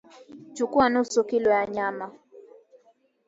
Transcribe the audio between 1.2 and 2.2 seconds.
kilo ya nyama